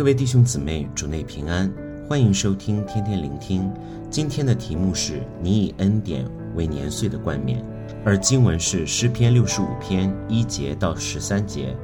[0.00, 1.70] 各位弟兄姊妹，主内平安，
[2.08, 3.70] 欢迎收听天天聆听。
[4.08, 6.24] 今天的题目是“你以恩典
[6.54, 7.62] 为年岁的冠冕”，
[8.02, 11.76] 而经文是诗篇六十五篇一节到十三节。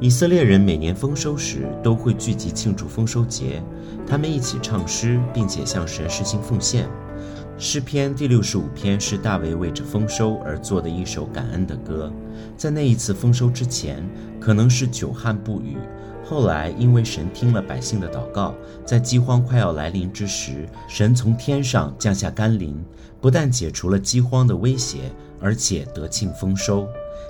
[0.00, 3.62] 以色列人每年丰收时都会聚集庆祝丰收节，
[4.06, 6.86] 他们一起唱诗，并且向神实行奉献。
[7.56, 12.12] 诗篇第六十五篇是大卫为着丰收而作的一首感恩的歌。
[12.56, 14.04] 在那一次丰收之前，
[14.40, 15.76] 可能是久旱不雨；
[16.24, 22.84] 后来因为神听了百姓的祷告，在饥荒快要来临之时，神从天上降下甘霖，
[23.20, 26.88] 不但解除了饥荒的威胁，而且得庆丰收。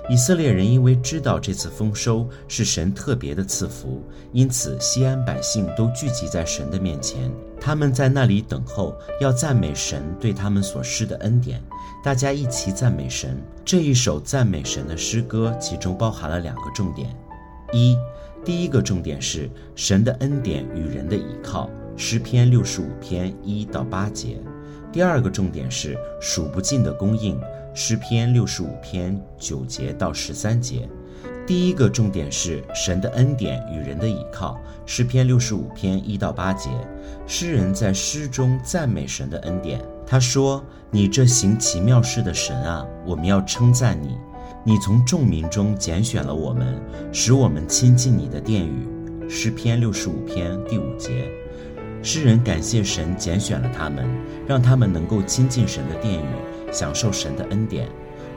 [0.09, 7.31] 以色列人因为知道这次丰收是神特别的赐福，因此西安百姓都聚集在神的面前。
[7.59, 11.61] 他们在那里等候，要赞美神对他们所施的恩典。
[12.03, 13.41] 大家一起赞美神。
[13.63, 17.09] 这一首赞美神的诗歌，其中包含了两个重点：
[17.73, 17.97] 一，
[18.43, 24.37] 第一个重点是神的恩典与人的倚靠，诗篇六十五篇一到八节；
[24.95, 27.37] 第二个重点是数不尽的供应。
[27.73, 30.87] 诗篇六十五篇九节到十三节，
[31.45, 34.57] 第一个重点是神的恩典与人的倚靠。
[34.85, 36.69] 诗篇六十五篇一到八节，
[37.27, 39.81] 诗人在诗中赞美神的恩典。
[40.07, 44.17] 他说：“你这行奇妙事的神啊，我们要称赞你。
[44.63, 48.87] 你从众民中拣选了我们，使我们亲近你的殿宇。”
[49.27, 51.29] 诗篇六十五篇第五节，
[52.05, 54.07] 诗人感谢神拣选了他们，
[54.47, 56.27] 让他们能够亲近神的殿宇。
[56.71, 57.87] 享受神的恩典，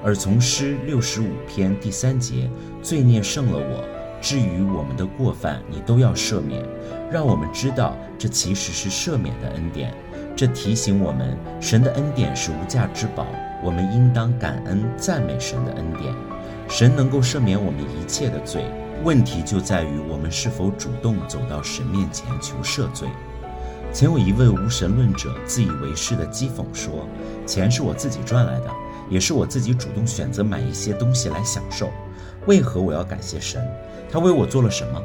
[0.02, 2.48] 而从诗六十五篇第三节，
[2.83, 3.84] 罪孽胜了我，
[4.22, 6.64] 至于我们的过犯，你都要赦免，
[7.10, 9.92] 让我们知道这其实是赦免的恩典。
[10.34, 13.27] 这提醒我们，神的恩典是无价之宝，
[13.62, 16.14] 我们应当感恩赞美神的恩典。
[16.70, 18.64] 神能够赦免我们一切的罪，
[19.05, 23.06] 问题就在于我们是否主动走到神面前求赦罪。
[23.91, 27.09] 曾有一位无神论者自以为是地讥讽说
[27.47, 28.71] ：“钱是我自己赚来的，
[29.10, 31.91] 也是我自己主动选择买一些东西来享受，
[32.47, 33.66] 为何我要感谢神？
[34.10, 35.03] 他为我做了什么？”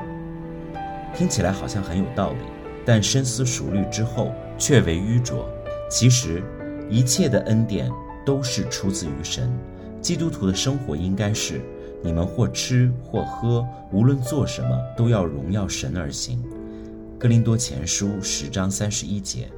[1.16, 2.40] 听起来好像很有道理，
[2.86, 5.48] 但深思熟虑之后却为愚拙。
[5.90, 6.44] 其实，
[6.90, 7.90] 一切的恩典
[8.26, 9.52] 都是出自于神。
[10.02, 11.62] 基督徒的生活应该是：
[12.04, 16.44] 你们或吃或喝，无论做什么，都要荣耀神而行。
[17.20, 19.50] 哥林多前书十章三十一节，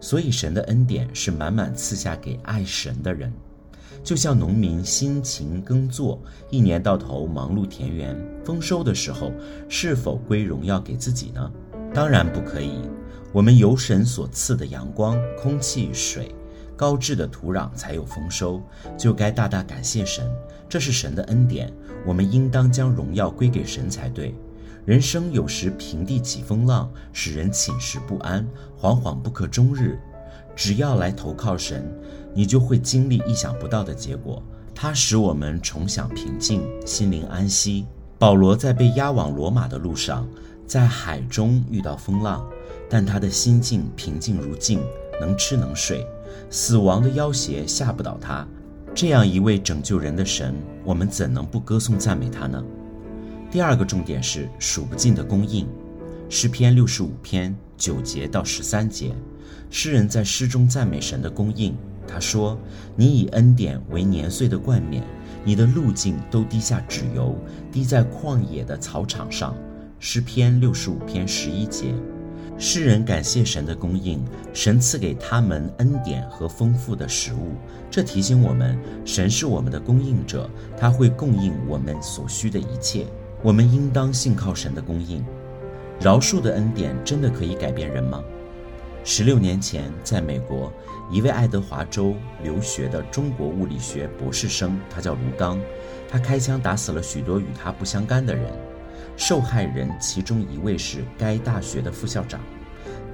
[0.00, 3.32] 所以神的恩典是满满赐下给爱神的人，
[4.04, 6.20] 就像农民辛勤耕作，
[6.50, 8.14] 一年到头忙碌田园，
[8.44, 9.32] 丰收的时候，
[9.68, 11.50] 是否归荣耀给自己呢？
[11.94, 12.82] 当然不可以。
[13.32, 16.34] 我们由神所赐的阳光、空气、水，
[16.76, 18.62] 高质的土壤才有丰收，
[18.98, 20.30] 就该大大感谢神，
[20.68, 21.72] 这是神的恩典，
[22.06, 24.34] 我们应当将荣耀归给神才对。
[24.88, 28.48] 人生有时平地起风浪，使人寝食不安，
[28.80, 29.98] 惶惶不可终日。
[30.56, 31.86] 只要来投靠神，
[32.32, 34.42] 你就会经历意想不到的结果。
[34.74, 37.84] 它使我们重享平静，心灵安息。
[38.18, 40.26] 保罗在被押往罗马的路上，
[40.66, 42.48] 在海中遇到风浪，
[42.88, 44.80] 但他的心境平静如镜，
[45.20, 46.06] 能吃能睡，
[46.48, 48.48] 死亡的要挟吓不倒他。
[48.94, 52.64] 这样一位拯救人的神，我们怎能不歌颂赞美他呢？
[53.50, 55.66] 第二个重点是数不尽的供应，
[56.28, 59.14] 诗篇六十五篇九节到十三节，
[59.70, 61.74] 诗人在诗中赞美神的供应。
[62.06, 62.58] 他说
[62.94, 65.02] ：“你以恩典为年岁的冠冕，
[65.44, 67.34] 你的路径都滴下脂油，
[67.72, 69.56] 滴在旷野的草场上。”
[69.98, 71.94] 诗篇六十五篇十一节，
[72.58, 74.22] 诗人感谢神的供应，
[74.52, 77.52] 神赐给他们恩典和丰富的食物。
[77.90, 83.06] 这提醒我们，神是我们的供应者，他会供应我们所需的一切。
[83.40, 85.24] 我们应当信靠神的供应，
[86.00, 88.20] 饶恕的恩典真的可以改变人吗？
[89.04, 90.72] 十六年前，在美国，
[91.08, 95.60] 一位爱德华州留学的中国物理学博士生，他叫卢刚，
[96.10, 98.52] 他开枪打死了许多与他不相干的人，
[99.16, 102.40] 受害人其中一位是该大学的副校长。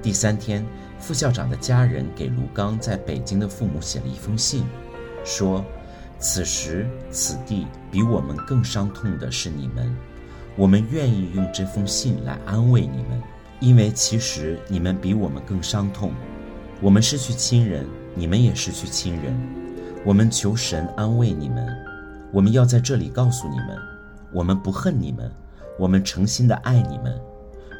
[0.01, 0.65] 第三天，
[0.99, 4.65] 副校长的家人给卢刚在北京的父母写了一封信，
[5.23, 5.63] 说
[6.19, 9.95] ：“此时此地比我们更伤痛的是你们。”
[10.57, 13.21] 我们愿意用这封信来安慰你们，
[13.59, 16.13] 因为其实你们比我们更伤痛。
[16.81, 17.85] 我们失去亲人，
[18.15, 19.37] 你们也失去亲人。
[20.05, 21.67] 我们求神安慰你们。
[22.31, 23.77] 我们要在这里告诉你们，
[24.31, 25.29] 我们不恨你们，
[25.77, 27.19] 我们诚心的爱你们。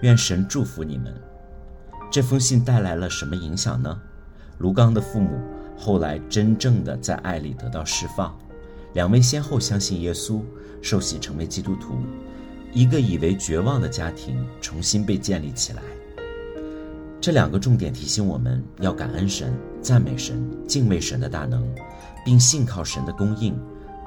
[0.02, 1.14] 愿神祝福你们。
[2.12, 3.98] 这封信带来了什么影响呢？
[4.58, 5.40] 卢刚的父母
[5.78, 8.38] 后来真正的在爱里得到释放，
[8.94, 10.42] 两位先后相信耶稣，
[10.82, 11.96] 受洗成为基督徒。
[12.76, 15.82] 一个以为绝望的家庭重新被建立起来。
[17.22, 21.66] 这两个重点提醒我们要感恩神、赞美神、敬畏神的大能，
[22.26, 23.58] 并信靠神的供应，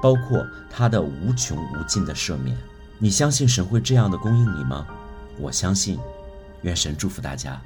[0.02, 2.54] 包括他的无穷无尽的赦免。
[2.98, 4.86] 你相信神会这样的供应你吗？
[5.40, 5.98] 我相信。
[6.62, 7.58] 愿神祝福大家。